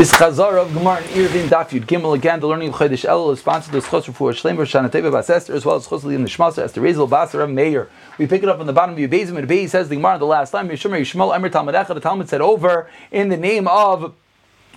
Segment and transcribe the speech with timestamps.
[0.00, 2.40] This Chazar of Gemara and Eruvin Daf Yud Gimel again.
[2.40, 5.52] The learning of Chodesh Elul is sponsored by Schos for Shlemer Shana Teva Bas Esther
[5.52, 7.86] as well as Schos Liam Nishmas Esther Rezel Basar Meir.
[8.16, 10.16] We pick it up on the bottom of your Bezim and Beis says the Gemara
[10.16, 13.68] the last time Yishmer Yishmael Emer Talmud Echad the Talmud said over in the name
[13.68, 14.14] of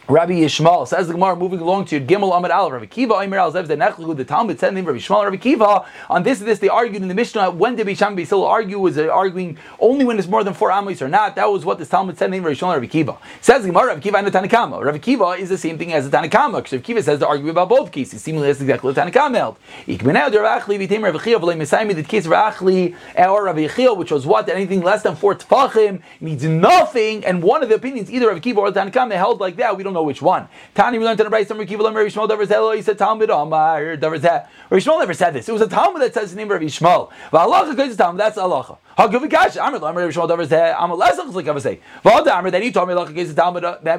[0.09, 3.53] Rabbi Yishmael says the Gemara moving along to Gimel Amid Al Rabbi Kiva Omer Al
[3.53, 6.67] Zev Nechlu the Talmud said name Rabbi Yishmael Rabbi Kiva on this and this they
[6.67, 8.79] argued in the Mishnah when did Bisham Beisil argue?
[8.79, 11.37] Was it arguing only when it's more than four amos or not?
[11.37, 13.17] That was what the Talmud said name Rabbi Yishmael Rabbi Kiva.
[13.39, 16.09] Says the Gemara Rabbi Kiva and the Tanakama Rabbi Kiva is the same thing as
[16.09, 18.97] the Tanakama because Rabbi Kiva says to argue about both cases seemingly that's exactly what
[18.97, 19.57] Tanakama held.
[19.87, 23.95] Ikmenau Rabbi Achli Vitim Rabbi Chiva V'lei Mesaimi the case of Achli or Rabbi Chiva
[23.95, 28.11] which was what anything less than four tefachim needs nothing and one of the opinions
[28.11, 30.97] either Rabbi Kiva or the Tanakama held like that we don't know which one Tani,
[30.99, 34.47] we learned in the Bryce, Rabbi Shmuel, Davar Zeh, he said Talmud Omar, Davar Zeh.
[34.69, 35.47] Rabbi Shmuel never said this.
[35.47, 37.11] It was a Talmud that says the name of Rabbi Shmuel.
[37.31, 38.77] But Allah to Talmud, that's Allah.
[38.95, 39.61] Rabbi Shmuel,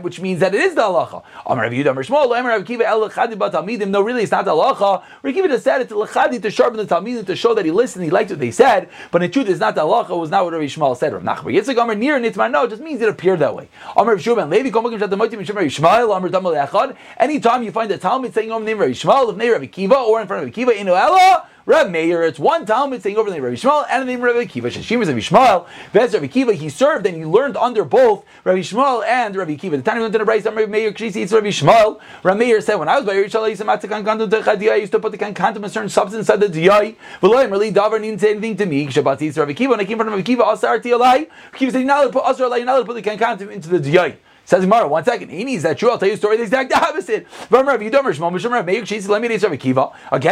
[0.03, 4.53] which means that it is the Rabbi Shmuel, Rabbi Bat No, really, it's not the
[4.53, 5.03] Allah.
[5.23, 8.05] Rabbi just said it to Lechadi to sharpen the Talmidim to show that he listened,
[8.05, 8.89] he liked what they said.
[9.11, 10.07] But in truth, it's not the Allah.
[10.09, 11.13] It was not what Rabbi Shmuel said.
[11.13, 13.69] Rav Nachman Yitzchak, Amr, near Nitman, no, it just means it appeared that way.
[13.97, 16.97] Amr, Shmuel, Levi, Komakim, Shat, Motim, Shmuel, Amr, Damal Echad.
[17.17, 19.67] Any time you find a Talmud saying the name of Rabbi Shmuel, if name Rabbi
[19.67, 23.17] Kiva, or in front of Rabbi Kiva, in Ella, Rabbi Meir, it's one Talmud saying
[23.17, 24.69] over the name Rabbi Shmuel and the name Rabbi Kiva.
[24.69, 28.59] Shashim is Rabbi Shmuel, Vez Rabbi Kiva, he served and he learned under both Rabbi
[28.59, 29.79] Shmuel and Rabbi Kiva.
[29.79, 32.01] The time he went to the Bryce, Rabbi Meir, it's Rabbi Shmuel.
[32.23, 35.71] Rabbi Meir said, when I was by Yerushalayim, I used to put the kankantum, a
[35.71, 36.97] certain substance inside the diyai.
[37.23, 38.87] V'loim, really, Davar didn't say anything to me.
[38.89, 41.87] Shabbat Yisrael Rabbi Kiva, when I came from Rabbi Kiva, Asar Tiyalai, Kiva said, you're
[41.87, 44.17] not allowed to put Asar you're not allowed to put the kankantum into the diyai.
[44.47, 45.31] Says Gemara, one second.
[45.31, 45.91] He needs that true.
[45.91, 46.37] I'll tell you a story.
[46.37, 47.27] The exact opposite.
[47.51, 47.67] Again,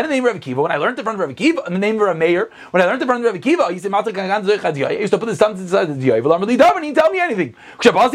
[0.05, 0.63] in the name of Rabbi Kiva.
[0.63, 2.87] When I learned it from Rabbi Kiva, in the name of Rabbi Meir, when I
[2.87, 5.95] learned it from Rabbi Kiva, he said, I used to put the stumps inside the
[5.95, 6.23] diyai.
[6.23, 7.55] Well, Amrli Davar, he didn't tell me anything.
[7.83, 8.13] What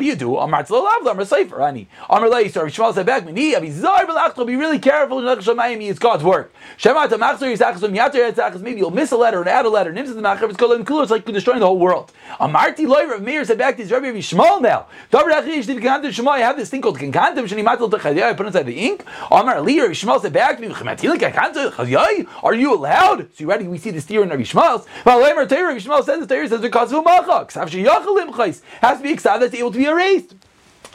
[0.00, 0.36] do you do?
[0.38, 1.88] Amar Tzlalav, Amar Sefer, Ani.
[2.08, 5.28] Amar Lei, Rabbi Shmuel be really careful.
[5.28, 6.52] It's God's work.
[6.84, 9.92] Maybe you'll miss a letter and add a letter.
[9.96, 12.12] It's like destroying the whole world.
[12.40, 14.86] Amarti loy Rav Meir said back to his Rabbi Yishmael now.
[15.10, 16.30] Davar achish did kantam shema.
[16.32, 18.22] I have this thing called matel techadiyah.
[18.22, 19.04] I put inside the ink.
[19.30, 20.72] Amar Ali Rav Yishmael said back to me.
[20.72, 22.26] Chematilik kankantam chadiyah.
[22.42, 23.28] Are you allowed?
[23.34, 23.66] So you ready?
[23.66, 26.92] We see the steer in Rabbi Leimer Torah Rabbi Yishmael says the Torah says because
[26.92, 27.46] of macha.
[27.46, 30.35] Ksav sheyachalim chayis has to be excited that's able to be erased.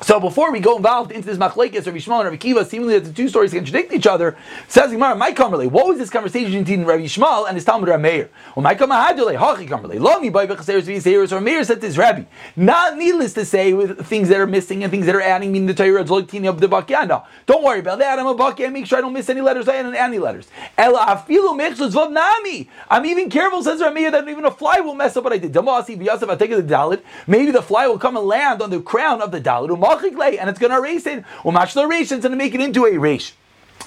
[0.04, 3.06] So before we go involved into this machlekes Rabbi Shmuel and Rabbi Kiva, seemingly that
[3.06, 4.36] the two stories contradict each other,
[4.68, 8.02] says Gemara, my kamerle, what was this conversation between Rabbi Shmuel and his Talmud Rabbi
[8.02, 8.32] Meir?
[8.56, 12.00] Well, my kamerle, hachi kamerle, lo mi by v'chaseres v'yiseres, or Meir said to his
[12.00, 12.24] Rabbi,
[12.56, 15.68] not needless to say with things that are missing and things that are adding, meaning
[15.68, 17.24] the Torah, Zoltini of the Bakyana.
[17.46, 19.76] Don't worry about that, I'm a Bakya, make sure I don't miss any letters, I
[19.76, 20.48] add any letters.
[20.80, 22.68] Ela afilu mechzus vav nami.
[22.90, 25.38] I'm even careful, says Rabbi Meir, that even a fly will mess up what I
[25.38, 25.54] did.
[25.54, 28.82] Damasi v'yasef, I take the dalit, maybe the fly will come and land on the
[28.82, 29.91] crown of the dalit,
[30.40, 31.24] and it's going to erase it.
[31.44, 33.34] Umash the reish, it's going to make it into a reish.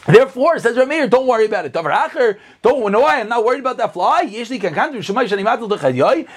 [0.06, 1.72] Therefore, says Rameir, don't worry about it.
[1.72, 1.84] Don't
[2.92, 4.18] know why I'm not worried about that fly.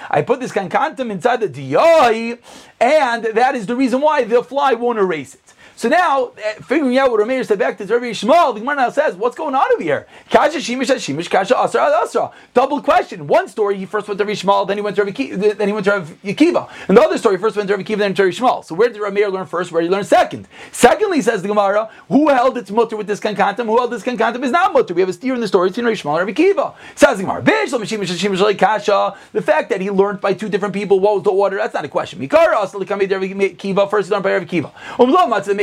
[0.09, 2.39] I put this kankantum inside the diyai,
[2.79, 5.53] and that is the reason why the fly won't erase it.
[5.77, 8.89] So now, uh, figuring out what Rameir said back to Rabbi Yishmael, the Gemara now
[8.89, 10.07] says, what's going on over here?
[10.27, 12.31] Kasha Shimish Shimish Kasha Asra Asra.
[12.55, 13.27] Double question.
[13.27, 15.67] One story, he first went to Rabbi Yishmael, then he went to Rabbi Kiva, then
[15.67, 16.67] he went to Rabbi Yekiva.
[16.87, 18.65] And the other story, first went to Rabbi Kiva, then to Rabbi Yishmael.
[18.65, 19.71] So where did Rameir learn first?
[19.71, 20.47] Where did he learn second?
[20.71, 23.67] Secondly, says the Gemara, who held its mutter with this kankantum?
[23.67, 24.95] Who held this kankantum is not mutter.
[24.95, 26.73] We have a steer in the story between Rabbi Yishmael and Rabbi Kiva.
[26.95, 27.43] Says the Gemara,
[29.31, 31.85] the fact that he learned by two different people what was the order, that's not
[31.85, 32.19] a question.
[32.19, 34.71] Mikara, into Kiva, first learned by Rabbi Kiva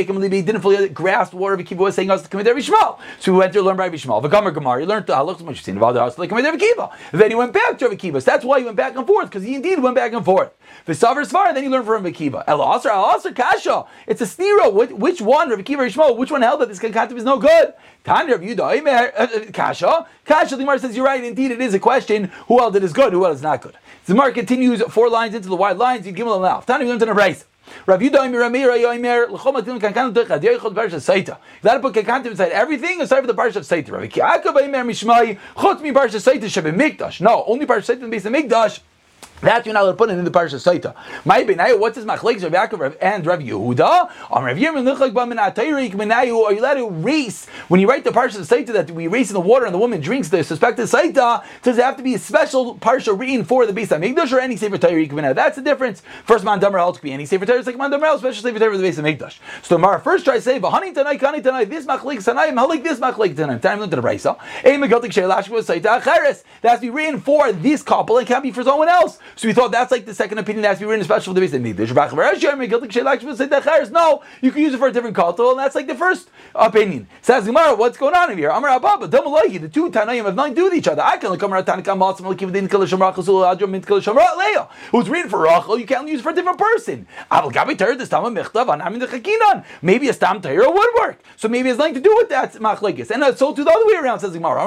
[0.07, 2.59] make him he didn't fully grasp what Rabbi Kiva was saying us to commit Rabbi
[2.59, 2.99] Shmuel.
[3.19, 4.23] So we went to learn by Rabbi Shmuel.
[4.23, 6.89] V'gamer Gemara, he learned the halachas much seen about the house commit Rabbi Kiva.
[7.11, 8.21] Then he went back to Rabbi Kiva.
[8.21, 10.51] So that's why he went back and forth because he indeed went back and forth.
[10.87, 12.43] V'savar Svar, then he learned from Rabbi Kiva.
[12.47, 13.85] El Asr, El Asr Kasha.
[14.07, 14.69] It's a sniro.
[14.69, 16.17] Which one, Rabbi Kiva or Shmuel?
[16.17, 17.73] Which one held that this kankatim is no good?
[18.03, 20.07] Tanya Rabbi Yudah, uh, uh, Kasha.
[20.25, 21.23] Kasha, the Gemara says you're right.
[21.23, 22.25] Indeed, it is a question.
[22.47, 23.13] Who held it is good?
[23.13, 23.75] Who held it is not good?
[24.05, 26.05] The Gemara continues four lines into the wide lines.
[26.05, 26.59] You give them now.
[26.59, 27.45] Tanya, we learned in a race.
[27.87, 28.27] You got
[31.73, 33.91] to put Kankan inside everything aside from the Parsha of Seita.
[33.91, 37.21] Rav Kiakov Mishmai Chutz Mi Mikdash.
[37.21, 38.79] No, only Parsha Seita in the base of Mikdash.
[39.45, 40.95] That you're not allowed to put it in the parsha Saita.
[41.23, 44.09] My benai, what's this machlekes Rav Yaakov and Rav Yehuda?
[44.31, 44.43] Rav.
[44.43, 49.35] Are you allowed to race when you write the parsha Saita that we race in
[49.35, 51.45] the water and the woman drinks the suspected Saita?
[51.61, 54.39] Does it have to be a special parsha reading for the base of Mikdash or
[54.39, 55.35] any sefer tayrik menayu?
[55.35, 56.01] That's the difference.
[56.23, 57.67] First man damer could be any sefer tayrik.
[57.67, 59.37] Like man damer special sefer tayrik for the base of Mikdash.
[59.61, 62.81] So Mara first try to say v'hani tanai kani tanai this machlekes tanai how like
[62.81, 63.59] this machlekes tanai.
[63.59, 64.39] Time to the brayso.
[64.65, 66.43] Ein megaltik sheilash was Saita acheres.
[66.63, 69.19] That has to be written for this couple and can't be for someone else.
[69.37, 71.33] So we thought that's like the second opinion that has to be written in special
[71.33, 73.91] for the base.
[73.91, 77.07] No, you can use it for a different kotel, and that's like the first opinion.
[77.21, 78.49] Says Gemara, what's going on here?
[78.49, 81.01] Amar Abba, the two Tanaim have nothing to do with each other.
[81.01, 81.95] I can come around Tanakam
[84.91, 87.05] Who's reading for Rachel, you can't use for a different person.
[89.81, 91.19] Maybe a Stam Tahira would work.
[91.35, 93.11] So maybe it's nothing to do with that machlekes.
[93.11, 94.63] And so to the other way around, says Gemara.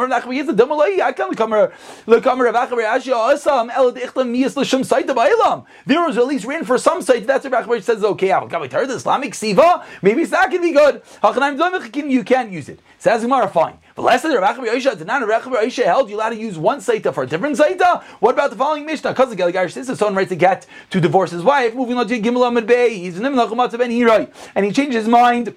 [4.54, 7.26] There was at least written for some site.
[7.26, 10.68] That's what Rachel says, okay, I'll come the Islamic Siva, maybe it's not going to
[10.68, 12.10] be good.
[12.10, 12.80] You can't use it.
[12.98, 13.78] Says Gemara, fine.
[13.94, 17.14] But last time Rabbi Yosha, not Rabbi Yosha held you allowed to use one saita
[17.14, 18.02] for a different saita.
[18.20, 19.10] What about the following Mishnah?
[19.10, 22.20] Because the Galigarish sister, someone writes a get to divorce his wife, moving on to
[22.20, 22.98] Gimel Amid Bey.
[22.98, 25.54] He's in the Nachumat of an and he changes his mind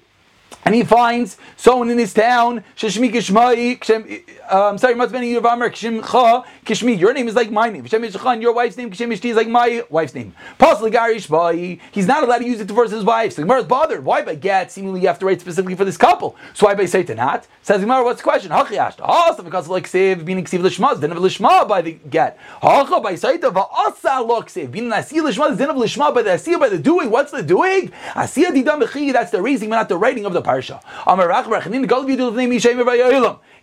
[0.64, 6.96] and he finds someone in his town, Sheshmi Kishmai, um, sorry, Matzbeni Yavamer, Kishimcha, Kishmi,
[6.96, 7.84] your name is like my name.
[7.86, 10.32] Shem and your wife's name, Kishim is like my wife's name.
[10.58, 13.32] Possibly Garish Bai, he's not allowed to use it to divorce his wife.
[13.32, 14.04] So Gemara's bothered.
[14.04, 14.70] Why by get?
[14.70, 16.36] Seemingly you have to write specifically for this couple.
[16.54, 17.48] So why by not?
[17.62, 18.52] Says Gemara, what's the question?
[18.52, 19.00] Hachi Ashta.
[19.00, 22.38] Also because like Sev, being Ksiv Lishmaz, then of Lishma by the get.
[22.60, 26.60] Hacha by Saita, Va'asa Lok Sev, being Asi Lishmaz, then of Lishma by the Asiya
[26.60, 27.10] by the doing.
[27.10, 27.90] What's the doing?
[28.12, 30.80] Asiya Didam that's the raising, but not the writing of the parsha.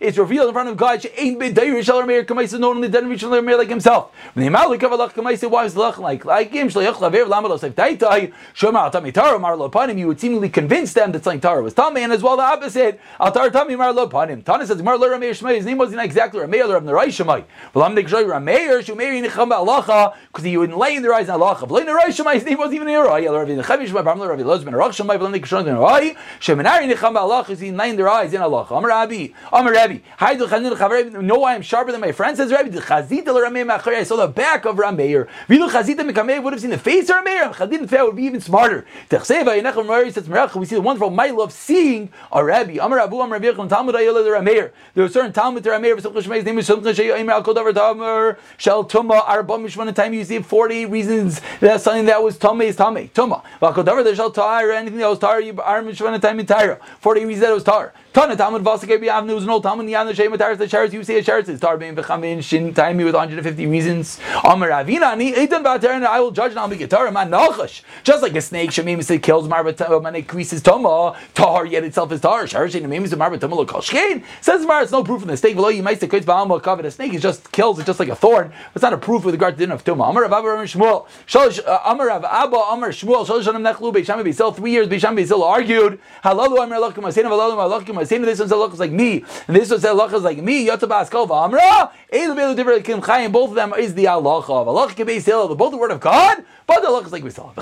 [0.00, 1.06] It's revealed in front of God.
[1.16, 4.12] Ain't been Shal Meir Kamaisa, not only Dair Shal Meir like himself.
[4.34, 6.68] When the Malik of Allah Kamaisa, why is Lach like like him?
[9.98, 13.00] You would seemingly convince them that something Tara was Tami, and as well the opposite.
[13.18, 14.44] Altar Tami Marlo Panim.
[14.44, 15.56] Tana says Marlo Rameir Shmei.
[15.56, 16.80] His name wasn't exactly Rameir or.
[17.72, 21.26] But I'm the Kshoy Rameir Shumei Nicham Alacha because he wouldn't lay in their eyes
[21.26, 21.56] in Allah.
[21.60, 23.04] But Rameir Shmei, his name wasn't even here.
[23.04, 24.72] Rav Chavish Rav Rav Lozman.
[24.72, 28.66] But I'm the Kshoy Rameir Sheminari Nicham Alacha because he laying their eyes in Allah.
[28.70, 29.28] Amar Rabbi.
[29.52, 29.98] Amar Rabbi.
[30.18, 31.22] Haydu Chanin.
[31.22, 32.36] Know why I'm sharper than my friend?
[32.36, 32.79] Says Rabbi.
[32.80, 33.96] Chazita Machari.
[33.96, 35.28] I saw the back of Rameir.
[35.48, 37.52] Vilu Chazita Mekamei would have seen the face of Rameir.
[37.54, 38.84] Chazita Feh would be even smarter.
[39.08, 40.54] Techseva Yenecham Rameir says Merach.
[40.54, 42.78] We see the wonderful might of seeing a Rabbi.
[42.80, 44.72] Amar Abu Amar Rabbi Talmud Ayel Rameir.
[44.94, 45.96] There was certain Talmud to Rameir.
[45.96, 49.94] V'Simcha Shmei's name is Simcha Shei Aimer Al Kodavar Tamer Shel Tuma Arba Mishvan.
[49.94, 53.42] Time you see 40 reasons that something that was Tuma is Tame Tuma.
[53.60, 56.78] V'Al Kodavar there Shel Tar anything that was Tar Ar Mishvan time in Tyra.
[57.00, 57.92] 40 reasons that was Tar.
[58.12, 61.20] Tana Talmud Vasakei Avnu was an old Talmud Yana Shem Taras the Shares you say
[61.20, 64.18] a Shares is Tar Bein V'Chamin Shin Taimi with 150 reasons.
[64.42, 67.82] Amar Avina Ani Eitan and I will judge and it Tar Man Nachash.
[68.02, 72.10] Just like a snake Shemim say kills Marba uh, Man increases Toma Tar yet itself
[72.10, 75.22] is Tar Shares Shem Shemim is Marba Toma Lo Koshkein says Mar it's no proof
[75.22, 77.78] in the snake below you might say Koitz Ba'alma Kavet a snake is just kills
[77.78, 79.84] it's just like a thorn it's not a proof with regard to the din of
[79.84, 83.94] Toma Amar Rav Abba Amar Shmuel Shalosh uh, Amar Abba Amar Shmuel Shalosh Shanim Nechlu
[83.94, 88.24] Beisham Beisel three years Beisham Beisel argued Halalu Amar Lakum Asein Halalu Amar Lakum Asein
[88.24, 90.66] this one's a like me, and this one says halacha is like me.
[90.66, 91.90] Yotabas kol v'amra.
[92.12, 93.32] Elu belu kim chayim.
[93.32, 94.66] Both of them is the halacha.
[94.66, 96.44] Halacha can be still both the word of God.
[96.66, 97.54] But the halacha is like Beisil.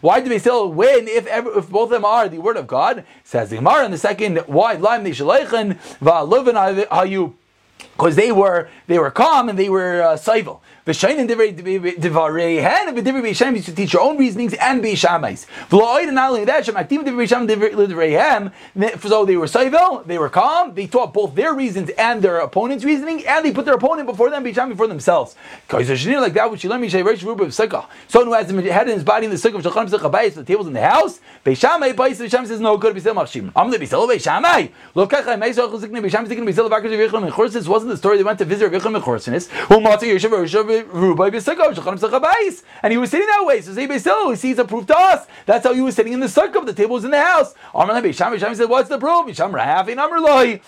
[0.00, 3.04] Why do Beisil win if ever, if both of them are the word of God?
[3.24, 4.38] Says the Gemara in the second.
[4.46, 7.34] Why laim they shaleichen va'luven hayu
[7.78, 10.16] because they were they were calm and they were uh.
[10.88, 15.44] V'shainin divrei hen v'divrei beishem used to teach your own reasonings and beishamais.
[15.68, 19.00] V'lo'oid and not only that, shemaktim divrei beishem divrei.
[19.02, 20.74] So they were civil, they were calm.
[20.74, 24.30] They taught both their reasons and their opponent's reasoning, and they put their opponent before
[24.30, 25.36] them, beishem before themselves.
[25.66, 27.84] Because there's like that which you learn mishay reish ruba of sukkah.
[28.06, 30.32] Someone who has the head in his body in the sukkah of shulchan sukkah bayis,
[30.32, 31.20] the tables in the house.
[31.44, 32.16] Beishamai bayis.
[32.16, 32.96] Beishamai says no good.
[32.96, 33.52] Beisel machshim.
[33.54, 34.72] I'm the beisel beishamai.
[34.94, 37.32] Look, kachai meisach zikne beishamai zikne beisel vakar zivichem and
[37.68, 38.72] wasn't the story they went to visit.
[38.72, 40.38] Who matzah yeshav
[42.82, 43.60] and he was sitting that way.
[43.60, 45.26] So Beisil, he sees a proof to us.
[45.46, 46.64] That's how he was sitting in the sukkah.
[46.64, 47.54] The table was in the house.
[47.74, 50.60] Amr Bisham Bisham said, "What's the proof?" Bisham Rahav in Amr Loi.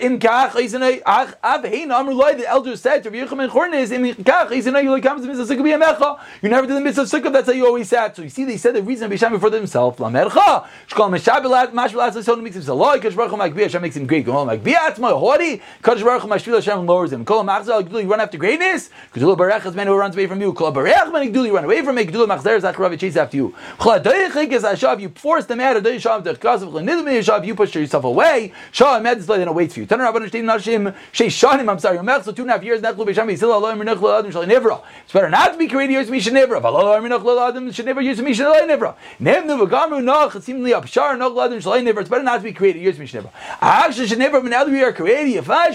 [0.00, 2.34] In kach isanay ach av hein Amr Loi.
[2.34, 6.18] The elder said to Yechim and Chornes, "In kach isanay you comes to mitzvah sukkah.
[6.42, 7.32] You never did the mitzvah sukkah.
[7.32, 9.98] That's how you always sat." So you see, they said the reason Bisham before themselves.
[9.98, 13.00] Lamercha shkol meshabelat mashbelat so makes him saloi.
[13.00, 14.24] Kadosh Baruch Hu makbiyah Hashem makes him great.
[14.26, 15.60] Kol makbiyah atzma hori.
[15.82, 17.24] Kadosh Baruch Hu mashvil Hashem lowers him.
[17.24, 18.90] Kol machzal you run after greatness.
[19.12, 20.52] Kadosh Baruch Hu man who runs away from you.
[20.52, 22.04] Kol barech man you run away from me.
[22.04, 23.54] Kadosh machzer zacharav chase after you.
[23.78, 25.00] Chol adoyich is ashav.
[25.00, 25.76] You force them out.
[25.76, 27.46] Adoyich shav because of chlenidum yishav.
[27.46, 28.52] You push yourself away.
[28.72, 29.86] Shav med is then awaits for you.
[29.86, 31.68] Taner rabban shtein nashim shei shanim.
[31.70, 32.02] I'm sorry.
[32.02, 32.80] Mech so two and a half years.
[32.80, 34.82] Nechlu b'sham yisil aloy menechlu adam shalei nivra.
[35.04, 36.60] It's better not to be created years misha nivra.
[36.60, 38.94] V'aloy menechlu adam shenivra years misha shalei nivra.
[39.20, 42.00] Nevnu v'gamu nach seemingly apshar nechlu adam shalei nivra.
[42.00, 43.30] It's better not to be created years misha nivra.
[43.60, 44.40] Actually, shenivra.
[44.50, 45.70] Now that we are created, if I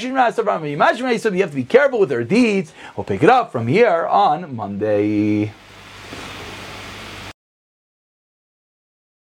[0.55, 0.63] not
[1.35, 2.74] you have to be careful with our deeds.
[2.95, 5.51] We'll pick it up from here on Monday.